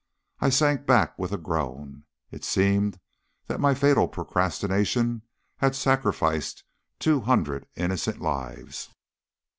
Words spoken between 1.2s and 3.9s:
a groan. It seemed that my